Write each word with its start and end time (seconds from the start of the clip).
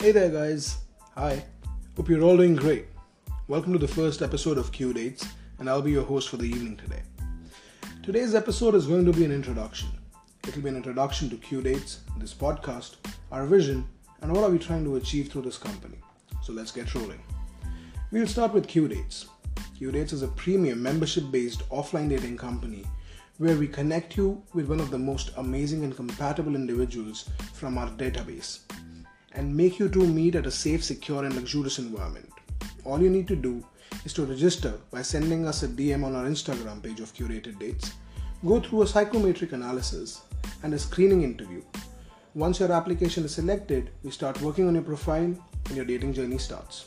Hey 0.00 0.12
there, 0.12 0.30
guys. 0.30 0.76
Hi. 1.16 1.44
Hope 1.96 2.08
you're 2.08 2.22
all 2.22 2.36
doing 2.36 2.54
great. 2.54 2.86
Welcome 3.48 3.72
to 3.72 3.80
the 3.80 3.88
first 3.88 4.22
episode 4.22 4.56
of 4.56 4.70
Qdates, 4.70 5.26
and 5.58 5.68
I'll 5.68 5.82
be 5.82 5.90
your 5.90 6.04
host 6.04 6.28
for 6.28 6.36
the 6.36 6.44
evening 6.44 6.76
today. 6.76 7.02
Today's 8.04 8.36
episode 8.36 8.76
is 8.76 8.86
going 8.86 9.04
to 9.06 9.12
be 9.12 9.24
an 9.24 9.32
introduction. 9.32 9.88
It'll 10.46 10.62
be 10.62 10.68
an 10.68 10.76
introduction 10.76 11.28
to 11.30 11.36
Qdates, 11.38 11.96
this 12.16 12.32
podcast, 12.32 12.94
our 13.32 13.44
vision, 13.44 13.88
and 14.22 14.32
what 14.32 14.44
are 14.44 14.50
we 14.50 14.60
trying 14.60 14.84
to 14.84 14.94
achieve 14.94 15.32
through 15.32 15.42
this 15.42 15.58
company. 15.58 15.98
So 16.44 16.52
let's 16.52 16.70
get 16.70 16.94
rolling. 16.94 17.20
We'll 18.12 18.28
start 18.28 18.54
with 18.54 18.68
Qdates. 18.68 19.26
Q 19.76 19.90
Dates 19.90 20.12
is 20.12 20.22
a 20.22 20.28
premium 20.28 20.80
membership 20.80 21.24
based 21.32 21.68
offline 21.70 22.08
dating 22.08 22.36
company 22.36 22.86
where 23.38 23.56
we 23.56 23.66
connect 23.66 24.16
you 24.16 24.40
with 24.54 24.68
one 24.68 24.78
of 24.78 24.92
the 24.92 24.98
most 24.98 25.32
amazing 25.38 25.82
and 25.82 25.96
compatible 25.96 26.54
individuals 26.54 27.28
from 27.52 27.76
our 27.78 27.90
database 27.90 28.60
and 29.32 29.56
make 29.56 29.78
you 29.78 29.88
two 29.88 30.06
meet 30.06 30.34
at 30.34 30.46
a 30.46 30.50
safe, 30.50 30.82
secure, 30.82 31.24
and 31.24 31.34
luxurious 31.34 31.78
environment. 31.78 32.30
All 32.84 33.00
you 33.00 33.10
need 33.10 33.28
to 33.28 33.36
do 33.36 33.64
is 34.04 34.12
to 34.14 34.24
register 34.24 34.74
by 34.90 35.02
sending 35.02 35.46
us 35.46 35.62
a 35.62 35.68
DM 35.68 36.04
on 36.04 36.14
our 36.14 36.24
Instagram 36.24 36.82
page 36.82 37.00
of 37.00 37.14
Curated 37.14 37.58
Dates, 37.58 37.92
go 38.46 38.60
through 38.60 38.82
a 38.82 38.86
psychometric 38.86 39.52
analysis 39.52 40.22
and 40.62 40.72
a 40.74 40.78
screening 40.78 41.22
interview. 41.22 41.62
Once 42.34 42.60
your 42.60 42.72
application 42.72 43.24
is 43.24 43.34
selected, 43.34 43.90
we 44.02 44.10
start 44.10 44.40
working 44.40 44.68
on 44.68 44.74
your 44.74 44.84
profile 44.84 45.34
and 45.66 45.76
your 45.76 45.84
dating 45.84 46.12
journey 46.12 46.38
starts. 46.38 46.86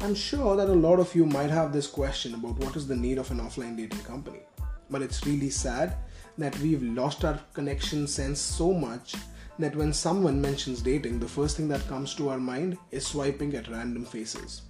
I'm 0.00 0.14
sure 0.14 0.56
that 0.56 0.68
a 0.68 0.72
lot 0.72 0.98
of 0.98 1.14
you 1.14 1.24
might 1.24 1.50
have 1.50 1.72
this 1.72 1.86
question 1.86 2.34
about 2.34 2.58
what 2.58 2.76
is 2.76 2.88
the 2.88 2.96
need 2.96 3.18
of 3.18 3.30
an 3.30 3.40
offline 3.40 3.76
dating 3.76 4.00
company. 4.00 4.40
But 4.90 5.00
it's 5.00 5.24
really 5.26 5.50
sad 5.50 5.96
that 6.38 6.58
we've 6.58 6.82
lost 6.82 7.24
our 7.24 7.38
connection 7.52 8.06
sense 8.06 8.40
so 8.40 8.72
much 8.72 9.14
that 9.58 9.76
when 9.76 9.92
someone 9.92 10.40
mentions 10.40 10.80
dating, 10.80 11.18
the 11.18 11.28
first 11.28 11.56
thing 11.56 11.68
that 11.68 11.86
comes 11.86 12.14
to 12.14 12.30
our 12.30 12.38
mind 12.38 12.78
is 12.90 13.06
swiping 13.06 13.54
at 13.54 13.68
random 13.68 14.04
faces. 14.04 14.62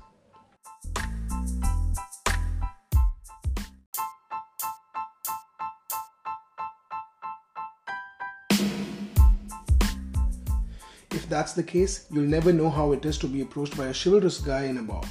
If 11.11 11.29
that's 11.29 11.53
the 11.53 11.63
case, 11.63 12.07
you'll 12.11 12.25
never 12.25 12.53
know 12.53 12.69
how 12.69 12.93
it 12.93 13.05
is 13.05 13.19
to 13.19 13.27
be 13.27 13.43
approached 13.43 13.77
by 13.77 13.87
a 13.87 13.95
chivalrous 13.95 14.39
guy 14.39 14.65
in 14.65 14.79
a 14.79 14.83
bar, 14.83 15.05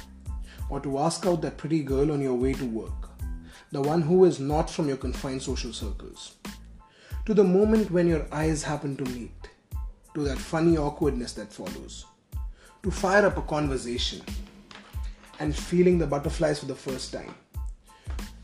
or 0.68 0.80
to 0.80 0.98
ask 0.98 1.24
out 1.26 1.40
that 1.42 1.56
pretty 1.56 1.82
girl 1.82 2.12
on 2.12 2.20
your 2.20 2.34
way 2.34 2.52
to 2.54 2.66
work, 2.66 3.08
the 3.70 3.80
one 3.80 4.02
who 4.02 4.24
is 4.24 4.38
not 4.38 4.68
from 4.68 4.88
your 4.88 4.96
confined 4.98 5.42
social 5.42 5.72
circles. 5.72 6.36
To 7.26 7.34
the 7.34 7.44
moment 7.44 7.90
when 7.90 8.08
your 8.08 8.26
eyes 8.32 8.62
happen 8.64 8.96
to 8.96 9.04
meet, 9.04 9.48
to 10.14 10.24
that 10.24 10.38
funny 10.38 10.76
awkwardness 10.76 11.32
that 11.32 11.52
follows, 11.52 12.06
to 12.82 12.90
fire 12.90 13.26
up 13.26 13.36
a 13.36 13.42
conversation 13.42 14.20
and 15.38 15.56
feeling 15.56 15.98
the 15.98 16.06
butterflies 16.06 16.58
for 16.58 16.66
the 16.66 16.74
first 16.74 17.12
time, 17.12 17.34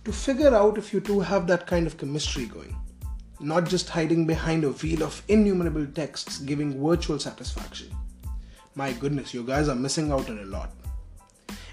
to 0.05 0.13
figure 0.13 0.55
out 0.55 0.79
if 0.79 0.93
you 0.93 1.01
two 1.01 1.21
have 1.21 1.47
that 1.47 1.67
kind 1.67 1.87
of 1.87 1.99
chemistry 1.99 2.47
going, 2.47 2.75
not 3.41 3.67
just 3.67 3.89
hiding 3.89 4.27
behind 4.27 4.65
a 4.65 4.71
wheel 4.71 5.03
of 5.03 5.23
innumerable 5.29 5.87
texts 5.87 6.39
giving 6.39 6.83
virtual 6.83 7.19
satisfaction. 7.19 7.91
My 8.75 8.93
goodness, 8.93 9.35
you 9.35 9.43
guys 9.45 9.69
are 9.69 9.75
missing 9.75 10.11
out 10.13 10.31
on 10.31 10.39
a 10.39 10.45
lot. 10.45 10.71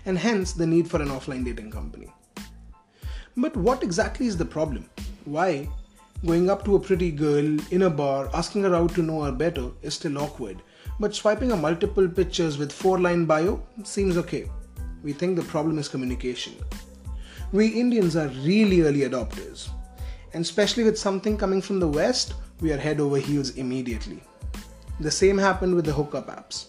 And 0.06 0.18
hence 0.18 0.54
the 0.54 0.68
need 0.68 0.88
for 0.88 1.02
an 1.02 1.10
offline 1.10 1.46
dating 1.46 1.72
company. 1.72 2.12
But 3.38 3.56
what 3.56 3.84
exactly 3.84 4.28
is 4.28 4.38
the 4.38 4.46
problem? 4.46 4.90
Why 5.26 5.68
going 6.26 6.50
up 6.50 6.66
to 6.66 6.76
a 6.76 6.80
pretty 6.80 7.12
girl 7.12 7.45
in 7.72 7.84
a 7.84 7.90
bar, 7.90 8.30
asking 8.34 8.64
her 8.64 8.76
out 8.76 8.94
to 8.95 9.04
know 9.04 9.22
her 9.22 9.31
better 9.31 9.70
is 9.81 9.94
still 9.94 10.18
awkward, 10.18 10.62
but 11.00 11.14
swiping 11.14 11.52
a 11.52 11.56
multiple 11.56 12.08
pictures 12.08 12.58
with 12.58 12.72
four 12.72 12.99
line 12.99 13.26
bio 13.26 13.61
seems 13.83 14.17
okay. 14.17 14.49
We 15.04 15.14
think 15.14 15.36
the 15.36 15.44
problem 15.44 15.77
is 15.77 15.88
communication. 15.88 16.55
We 17.52 17.67
Indians 17.67 18.16
are 18.16 18.30
really 18.44 18.82
early 18.82 19.02
adopters, 19.02 19.70
and 20.33 20.42
especially 20.42 20.83
with 20.83 20.98
something 20.98 21.38
coming 21.38 21.61
from 21.61 21.80
the 21.80 21.88
West, 21.88 22.33
we 22.60 22.72
are 22.72 22.78
head 22.78 22.99
over 22.99 23.17
heels 23.17 23.52
immediately. 23.52 24.22
The 24.99 25.11
same 25.11 25.38
happened 25.38 25.76
with 25.76 25.86
the 25.86 25.94
hookup 25.94 26.28
apps, 26.28 26.67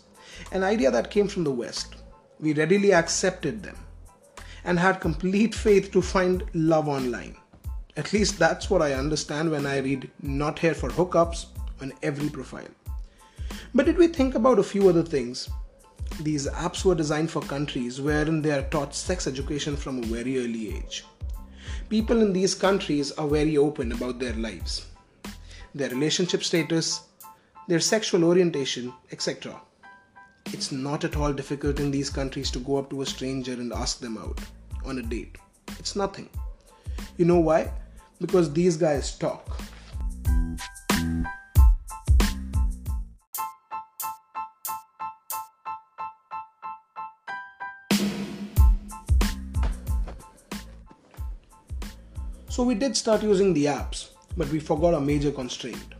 an 0.52 0.64
idea 0.64 0.90
that 0.90 1.10
came 1.10 1.28
from 1.28 1.44
the 1.44 1.50
West. 1.50 1.96
We 2.40 2.52
readily 2.52 2.92
accepted 2.92 3.62
them 3.62 3.76
and 4.64 4.78
had 4.78 5.00
complete 5.00 5.54
faith 5.54 5.92
to 5.92 6.02
find 6.02 6.44
love 6.52 6.88
online. 6.88 7.36
At 7.96 8.12
least 8.12 8.38
that's 8.38 8.68
what 8.68 8.82
I 8.82 8.92
understand 8.92 9.50
when 9.50 9.64
I 9.64 9.78
read 9.78 10.10
not 10.20 10.58
here 10.58 10.74
for 10.74 10.90
hookups 10.90 11.46
on 11.80 11.92
every 12.02 12.28
profile. 12.28 12.68
But 13.74 13.86
did 13.86 13.96
we 13.96 14.08
think 14.08 14.34
about 14.34 14.58
a 14.58 14.62
few 14.62 14.88
other 14.88 15.02
things? 15.02 15.48
These 16.20 16.46
apps 16.48 16.84
were 16.84 16.94
designed 16.94 17.30
for 17.30 17.40
countries 17.42 18.00
wherein 18.00 18.42
they 18.42 18.52
are 18.52 18.68
taught 18.68 18.94
sex 18.94 19.26
education 19.26 19.76
from 19.76 19.98
a 19.98 20.06
very 20.06 20.38
early 20.38 20.76
age. 20.76 21.04
People 21.88 22.20
in 22.20 22.32
these 22.32 22.54
countries 22.54 23.12
are 23.12 23.28
very 23.28 23.56
open 23.56 23.92
about 23.92 24.18
their 24.18 24.34
lives, 24.34 24.86
their 25.74 25.88
relationship 25.90 26.42
status, 26.44 27.00
their 27.68 27.80
sexual 27.80 28.24
orientation, 28.24 28.92
etc. 29.10 29.60
It's 30.46 30.70
not 30.70 31.04
at 31.04 31.16
all 31.16 31.32
difficult 31.32 31.80
in 31.80 31.90
these 31.90 32.10
countries 32.10 32.50
to 32.52 32.58
go 32.60 32.76
up 32.76 32.90
to 32.90 33.02
a 33.02 33.06
stranger 33.06 33.52
and 33.52 33.72
ask 33.72 34.00
them 34.00 34.18
out 34.18 34.38
on 34.84 34.98
a 34.98 35.02
date. 35.02 35.36
It's 35.78 35.96
nothing. 35.96 36.28
You 37.16 37.24
know 37.24 37.40
why? 37.40 37.72
Because 38.20 38.52
these 38.52 38.76
guys 38.76 39.16
talk. 39.18 39.60
So 52.48 52.62
we 52.62 52.74
did 52.74 52.96
start 52.96 53.22
using 53.22 53.52
the 53.52 53.66
apps, 53.66 54.08
but 54.34 54.48
we 54.48 54.60
forgot 54.60 54.94
a 54.94 55.00
major 55.00 55.30
constraint. 55.30 55.94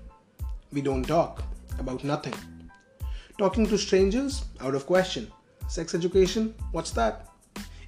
We 0.73 0.81
don't 0.81 1.05
talk 1.05 1.43
about 1.79 2.03
nothing. 2.03 2.33
Talking 3.37 3.67
to 3.67 3.77
strangers? 3.77 4.47
Out 4.63 4.75
of 4.75 4.87
question. 4.87 5.31
Sex 5.69 5.95
education? 5.95 6.55
What's 6.73 6.93
that? 6.93 7.29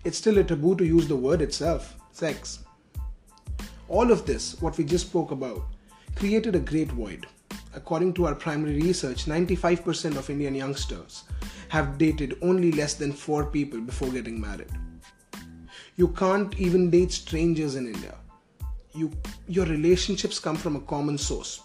It's 0.04 0.18
still 0.18 0.36
a 0.36 0.44
taboo 0.44 0.76
to 0.76 0.84
use 0.84 1.08
the 1.08 1.16
word 1.16 1.40
itself 1.40 1.96
sex. 2.12 2.58
All 3.88 4.12
of 4.12 4.26
this, 4.26 4.60
what 4.60 4.76
we 4.76 4.84
just 4.84 5.06
spoke 5.06 5.30
about, 5.30 5.62
created 6.14 6.54
a 6.54 6.60
great 6.60 6.92
void. 6.92 7.26
According 7.74 8.12
to 8.14 8.26
our 8.26 8.34
primary 8.34 8.74
research, 8.74 9.24
95% 9.24 10.16
of 10.16 10.28
Indian 10.28 10.54
youngsters 10.54 11.24
have 11.68 11.96
dated 11.96 12.36
only 12.42 12.70
less 12.72 12.94
than 12.94 13.12
four 13.12 13.46
people 13.46 13.80
before 13.80 14.10
getting 14.10 14.38
married. 14.38 14.70
You 15.96 16.08
can't 16.08 16.58
even 16.58 16.90
date 16.90 17.12
strangers 17.12 17.76
in 17.76 17.86
India. 17.86 18.16
You, 18.92 19.10
your 19.46 19.64
relationships 19.66 20.38
come 20.38 20.56
from 20.56 20.76
a 20.76 20.80
common 20.80 21.16
source 21.16 21.62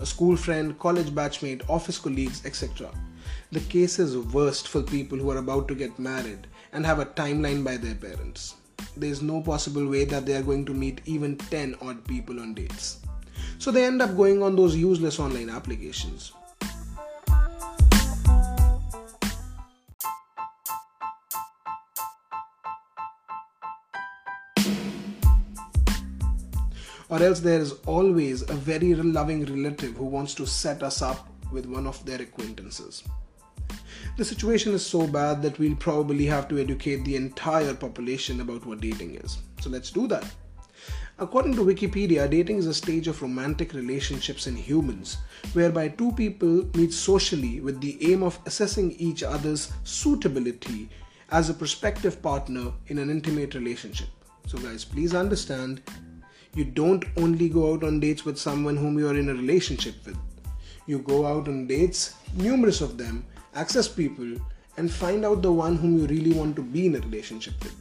a 0.00 0.06
school 0.06 0.36
friend, 0.36 0.78
college 0.78 1.08
batchmate, 1.08 1.68
office 1.68 1.98
colleagues, 1.98 2.46
etc. 2.46 2.88
The 3.50 3.60
case 3.60 3.98
is 3.98 4.16
worst 4.16 4.68
for 4.68 4.82
people 4.82 5.18
who 5.18 5.30
are 5.30 5.38
about 5.38 5.66
to 5.68 5.74
get 5.74 5.98
married 5.98 6.46
and 6.72 6.86
have 6.86 7.00
a 7.00 7.06
timeline 7.06 7.64
by 7.64 7.76
their 7.78 7.96
parents. 7.96 8.54
There 8.98 9.08
is 9.08 9.22
no 9.22 9.40
possible 9.40 9.86
way 9.86 10.04
that 10.06 10.26
they 10.26 10.34
are 10.34 10.42
going 10.42 10.64
to 10.64 10.74
meet 10.74 11.02
even 11.04 11.36
10 11.36 11.76
odd 11.80 12.04
people 12.08 12.40
on 12.40 12.54
dates. 12.54 12.98
So 13.58 13.70
they 13.70 13.84
end 13.84 14.02
up 14.02 14.16
going 14.16 14.42
on 14.42 14.56
those 14.56 14.74
useless 14.74 15.20
online 15.20 15.50
applications. 15.50 16.32
Or 27.08 27.22
else 27.22 27.38
there 27.38 27.60
is 27.60 27.74
always 27.86 28.42
a 28.42 28.54
very 28.54 28.96
loving 28.96 29.44
relative 29.44 29.96
who 29.96 30.06
wants 30.06 30.34
to 30.34 30.46
set 30.46 30.82
us 30.82 31.02
up 31.02 31.28
with 31.52 31.66
one 31.66 31.86
of 31.86 32.04
their 32.04 32.20
acquaintances. 32.20 33.04
The 34.18 34.24
situation 34.24 34.74
is 34.74 34.84
so 34.84 35.06
bad 35.06 35.42
that 35.42 35.60
we'll 35.60 35.76
probably 35.76 36.26
have 36.26 36.48
to 36.48 36.58
educate 36.58 37.04
the 37.04 37.14
entire 37.14 37.72
population 37.72 38.40
about 38.40 38.66
what 38.66 38.80
dating 38.80 39.14
is. 39.14 39.38
So 39.60 39.70
let's 39.70 39.92
do 39.92 40.08
that. 40.08 40.28
According 41.20 41.54
to 41.54 41.64
Wikipedia, 41.64 42.28
dating 42.28 42.56
is 42.56 42.66
a 42.66 42.74
stage 42.74 43.06
of 43.06 43.22
romantic 43.22 43.74
relationships 43.74 44.48
in 44.48 44.56
humans 44.56 45.18
whereby 45.52 45.86
two 45.86 46.10
people 46.10 46.68
meet 46.74 46.92
socially 46.92 47.60
with 47.60 47.80
the 47.80 48.12
aim 48.12 48.24
of 48.24 48.40
assessing 48.44 48.90
each 48.98 49.22
other's 49.22 49.70
suitability 49.84 50.88
as 51.30 51.48
a 51.48 51.54
prospective 51.54 52.20
partner 52.20 52.72
in 52.88 52.98
an 52.98 53.10
intimate 53.10 53.54
relationship. 53.54 54.08
So, 54.48 54.58
guys, 54.58 54.84
please 54.84 55.14
understand 55.14 55.80
you 56.56 56.64
don't 56.64 57.04
only 57.16 57.48
go 57.48 57.72
out 57.72 57.84
on 57.84 58.00
dates 58.00 58.24
with 58.24 58.36
someone 58.36 58.76
whom 58.76 58.98
you 58.98 59.06
are 59.06 59.16
in 59.16 59.28
a 59.28 59.34
relationship 59.34 59.94
with. 60.04 60.18
You 60.86 60.98
go 60.98 61.24
out 61.24 61.46
on 61.46 61.68
dates, 61.68 62.16
numerous 62.34 62.80
of 62.80 62.98
them, 62.98 63.24
access 63.54 63.88
people, 63.88 64.36
and 64.76 64.90
find 64.90 65.24
out 65.24 65.42
the 65.42 65.52
one 65.52 65.76
whom 65.76 65.98
you 65.98 66.06
really 66.06 66.32
want 66.32 66.56
to 66.56 66.62
be 66.62 66.86
in 66.86 66.96
a 66.96 67.00
relationship 67.00 67.54
with. 67.62 67.74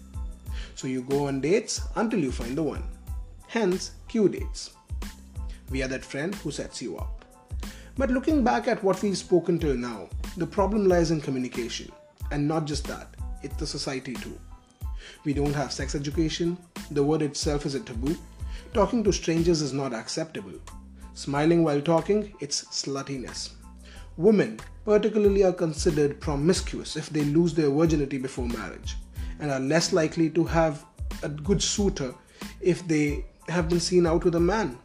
So 0.75 0.87
you 0.87 1.01
go 1.01 1.27
on 1.27 1.41
dates 1.41 1.81
until 1.95 2.19
you 2.19 2.31
find 2.31 2.57
the 2.57 2.63
one. 2.63 2.83
Hence, 3.47 3.91
Qdates. 4.09 4.71
We 5.69 5.83
are 5.83 5.87
that 5.87 6.05
friend 6.05 6.33
who 6.35 6.51
sets 6.51 6.81
you 6.81 6.97
up. 6.97 7.25
But 7.97 8.11
looking 8.11 8.43
back 8.43 8.67
at 8.67 8.83
what 8.83 9.01
we've 9.01 9.17
spoken 9.17 9.59
till 9.59 9.75
now, 9.75 10.09
The 10.37 10.45
problem 10.45 10.87
lies 10.87 11.09
in 11.09 11.19
communication, 11.19 11.91
and 12.29 12.47
not 12.47 12.65
just 12.65 12.85
that, 12.85 13.07
it's 13.41 13.55
the 13.55 13.65
society 13.65 14.13
too. 14.13 14.37
We 15.25 15.33
don't 15.33 15.55
have 15.55 15.71
sex 15.71 15.95
education, 15.95 16.59
the 16.91 17.03
word 17.03 17.23
itself 17.23 17.65
is 17.65 17.73
a 17.73 17.79
taboo, 17.79 18.15
talking 18.71 19.03
to 19.03 19.11
strangers 19.11 19.63
is 19.63 19.73
not 19.73 19.95
acceptable, 19.95 20.53
smiling 21.15 21.63
while 21.63 21.81
talking, 21.81 22.35
it's 22.39 22.65
sluttiness. 22.65 23.49
Women, 24.17 24.59
particularly, 24.83 25.43
are 25.43 25.53
considered 25.53 26.19
promiscuous 26.19 26.95
if 26.95 27.11
they 27.11 27.23
lose 27.23 27.53
their 27.53 27.69
virginity 27.69 28.17
before 28.17 28.47
marriage 28.47 28.95
and 29.39 29.51
are 29.51 29.59
less 29.59 29.93
likely 29.93 30.29
to 30.31 30.43
have 30.43 30.83
a 31.21 31.29
good 31.29 31.61
suitor 31.61 32.15
if 32.59 32.87
they 32.87 33.25
have 33.47 33.69
been 33.69 33.79
seen 33.79 34.07
out 34.07 34.25
with 34.25 34.33
a 34.33 34.39
man. 34.39 34.79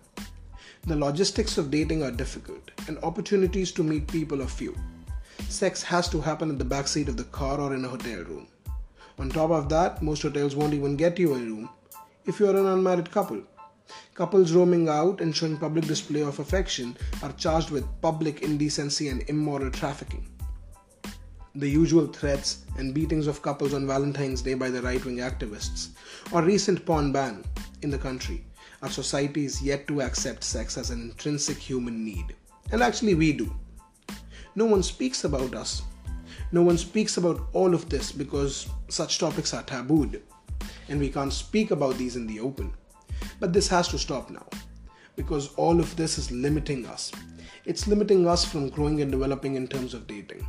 The 0.86 0.96
logistics 0.96 1.56
of 1.56 1.70
dating 1.70 2.02
are 2.02 2.10
difficult 2.10 2.70
and 2.88 2.98
opportunities 2.98 3.72
to 3.72 3.82
meet 3.82 4.06
people 4.06 4.42
are 4.42 4.46
few. 4.46 4.76
Sex 5.48 5.82
has 5.82 6.10
to 6.10 6.20
happen 6.20 6.50
in 6.50 6.58
the 6.58 6.64
backseat 6.64 7.08
of 7.08 7.16
the 7.16 7.24
car 7.24 7.58
or 7.58 7.74
in 7.74 7.84
a 7.86 7.88
hotel 7.88 8.24
room. 8.24 8.48
On 9.18 9.30
top 9.30 9.50
of 9.50 9.68
that, 9.70 10.02
most 10.02 10.22
hotels 10.22 10.56
won't 10.56 10.74
even 10.74 10.96
get 10.96 11.18
you 11.18 11.34
a 11.34 11.38
room 11.38 11.70
if 12.26 12.38
you 12.38 12.48
are 12.48 12.56
an 12.56 12.66
unmarried 12.66 13.10
couple. 13.10 13.42
Couples 14.14 14.52
roaming 14.52 14.88
out 14.88 15.20
and 15.20 15.34
showing 15.34 15.56
public 15.56 15.86
display 15.86 16.22
of 16.22 16.38
affection 16.38 16.96
are 17.22 17.32
charged 17.32 17.70
with 17.70 18.00
public 18.00 18.42
indecency 18.42 19.08
and 19.08 19.22
immoral 19.28 19.70
trafficking. 19.70 20.28
The 21.54 21.68
usual 21.68 22.06
threats 22.06 22.64
and 22.78 22.94
beatings 22.94 23.26
of 23.26 23.42
couples 23.42 23.74
on 23.74 23.86
Valentine's 23.86 24.42
Day 24.42 24.54
by 24.54 24.70
the 24.70 24.82
right 24.82 25.04
wing 25.04 25.18
activists, 25.18 25.88
or 26.32 26.42
recent 26.42 26.86
porn 26.86 27.12
ban 27.12 27.44
in 27.82 27.90
the 27.90 27.98
country, 27.98 28.44
our 28.82 28.90
society 28.90 29.44
is 29.44 29.62
yet 29.62 29.86
to 29.88 30.02
accept 30.02 30.42
sex 30.42 30.76
as 30.76 30.90
an 30.90 31.00
intrinsic 31.00 31.58
human 31.58 32.04
need. 32.04 32.34
And 32.70 32.82
actually, 32.82 33.14
we 33.14 33.32
do. 33.32 33.54
No 34.54 34.64
one 34.64 34.82
speaks 34.82 35.24
about 35.24 35.54
us. 35.54 35.82
No 36.52 36.62
one 36.62 36.78
speaks 36.78 37.16
about 37.16 37.48
all 37.52 37.74
of 37.74 37.88
this 37.88 38.12
because 38.12 38.68
such 38.88 39.18
topics 39.18 39.54
are 39.54 39.62
tabooed, 39.62 40.20
and 40.88 41.00
we 41.00 41.10
can't 41.10 41.32
speak 41.32 41.70
about 41.70 41.96
these 41.96 42.16
in 42.16 42.26
the 42.26 42.40
open. 42.40 42.72
But 43.42 43.52
this 43.52 43.66
has 43.70 43.88
to 43.88 43.98
stop 43.98 44.30
now 44.30 44.46
because 45.16 45.52
all 45.54 45.80
of 45.80 45.96
this 45.96 46.16
is 46.16 46.30
limiting 46.30 46.86
us. 46.86 47.10
It's 47.64 47.88
limiting 47.88 48.28
us 48.28 48.44
from 48.44 48.68
growing 48.68 49.02
and 49.02 49.10
developing 49.10 49.56
in 49.56 49.66
terms 49.66 49.94
of 49.94 50.06
dating. 50.06 50.46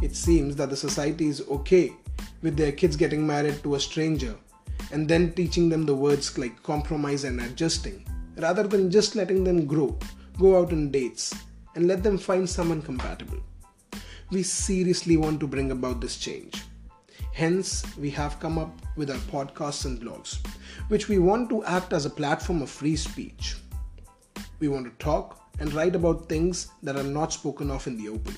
It 0.00 0.14
seems 0.14 0.54
that 0.54 0.70
the 0.70 0.76
society 0.76 1.26
is 1.26 1.40
okay 1.50 1.92
with 2.40 2.56
their 2.56 2.70
kids 2.70 2.94
getting 2.94 3.26
married 3.26 3.64
to 3.64 3.74
a 3.74 3.80
stranger 3.80 4.36
and 4.92 5.08
then 5.08 5.32
teaching 5.32 5.68
them 5.68 5.86
the 5.86 5.96
words 5.96 6.38
like 6.38 6.62
compromise 6.62 7.24
and 7.24 7.40
adjusting, 7.40 8.06
rather 8.36 8.62
than 8.62 8.92
just 8.92 9.16
letting 9.16 9.42
them 9.42 9.66
grow, 9.66 9.98
go 10.38 10.60
out 10.60 10.72
on 10.72 10.92
dates, 10.92 11.34
and 11.74 11.86
let 11.86 12.02
them 12.02 12.18
find 12.18 12.48
someone 12.48 12.82
compatible. 12.82 13.38
We 14.30 14.42
seriously 14.42 15.16
want 15.16 15.40
to 15.40 15.46
bring 15.46 15.70
about 15.70 16.00
this 16.00 16.16
change. 16.16 16.62
Hence, 17.32 17.84
we 17.96 18.10
have 18.10 18.40
come 18.40 18.58
up 18.58 18.72
with 18.96 19.10
our 19.10 19.16
podcasts 19.16 19.86
and 19.86 20.00
blogs, 20.00 20.38
which 20.88 21.08
we 21.08 21.18
want 21.18 21.48
to 21.50 21.64
act 21.64 21.92
as 21.92 22.04
a 22.04 22.10
platform 22.10 22.62
of 22.62 22.70
free 22.70 22.96
speech. 22.96 23.56
We 24.58 24.68
want 24.68 24.84
to 24.84 25.04
talk 25.04 25.40
and 25.58 25.72
write 25.72 25.94
about 25.94 26.28
things 26.28 26.68
that 26.82 26.96
are 26.96 27.02
not 27.02 27.32
spoken 27.32 27.70
of 27.70 27.86
in 27.86 27.96
the 27.96 28.08
open. 28.08 28.36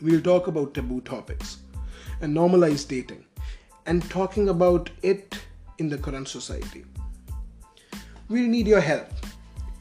We'll 0.00 0.20
talk 0.20 0.46
about 0.46 0.74
taboo 0.74 1.00
topics 1.02 1.58
and 2.20 2.34
normalize 2.34 2.86
dating 2.86 3.24
and 3.86 4.08
talking 4.10 4.48
about 4.48 4.90
it 5.02 5.38
in 5.78 5.88
the 5.88 5.98
current 5.98 6.28
society. 6.28 6.84
We'll 8.28 8.48
need 8.48 8.66
your 8.66 8.80
help. 8.80 9.08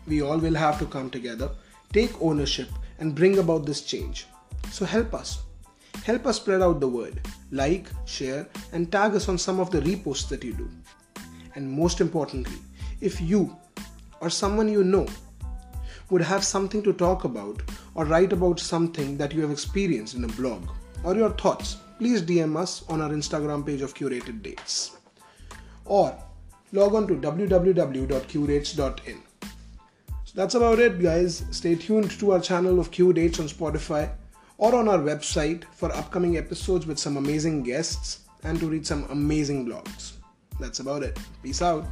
We 0.08 0.22
all 0.22 0.38
will 0.38 0.56
have 0.56 0.78
to 0.80 0.86
come 0.86 1.10
together, 1.10 1.50
take 1.94 2.22
ownership, 2.22 2.68
and 3.00 3.16
bring 3.16 3.38
about 3.38 3.66
this 3.66 3.82
change. 3.82 4.28
So 4.72 4.86
help 4.86 5.14
us. 5.14 5.44
Help 6.04 6.26
us 6.26 6.38
spread 6.38 6.62
out 6.62 6.80
the 6.80 6.88
word. 6.88 7.22
Like, 7.52 7.88
share, 8.06 8.48
and 8.72 8.92
tag 8.92 9.16
us 9.16 9.30
on 9.30 9.38
some 9.38 9.60
of 9.60 9.72
the 9.72 9.82
reposts 9.82 10.28
that 10.30 10.44
you 10.44 10.54
do. 10.54 10.70
And 11.56 11.72
most 11.72 12.02
importantly, 12.02 12.58
if 13.00 13.22
you 13.22 13.56
or 14.20 14.30
someone 14.30 14.70
you 14.70 14.84
know 14.84 15.08
would 16.10 16.22
have 16.22 16.44
something 16.44 16.84
to 16.84 16.94
talk 16.94 17.24
about 17.24 17.62
or 17.96 18.06
write 18.06 18.34
about 18.34 18.60
something 18.60 19.18
that 19.18 19.34
you 19.34 19.42
have 19.42 19.52
experienced 19.52 20.16
in 20.16 20.24
a 20.24 20.30
blog 20.30 20.68
or 21.04 21.16
your 21.16 21.32
thoughts, 21.32 21.78
please 22.00 22.22
DM 22.22 22.58
us 22.58 22.84
on 22.90 23.02
our 23.02 23.10
Instagram 23.10 23.66
page 23.66 23.82
of 23.82 23.94
Curated 23.94 24.42
Dates. 24.42 24.98
Or 25.86 26.18
log 26.72 26.96
on 26.96 27.08
to 27.08 27.16
www.curates.in. 27.16 29.33
That's 30.36 30.56
about 30.56 30.80
it, 30.80 31.00
guys. 31.00 31.46
Stay 31.52 31.76
tuned 31.76 32.10
to 32.20 32.32
our 32.32 32.40
channel 32.40 32.80
of 32.80 32.90
Qdates 32.90 33.40
on 33.40 33.48
Spotify 33.48 34.12
or 34.58 34.74
on 34.74 34.88
our 34.88 34.98
website 34.98 35.64
for 35.76 35.92
upcoming 35.92 36.38
episodes 36.38 36.88
with 36.88 36.98
some 36.98 37.18
amazing 37.18 37.62
guests 37.62 38.22
and 38.44 38.60
to 38.60 38.66
read 38.68 38.88
some 38.88 39.04
amazing 39.12 39.68
blogs. 39.68 40.14
That's 40.60 40.80
about 40.80 41.04
it. 41.04 41.20
Peace 41.44 41.62
out. 41.62 41.86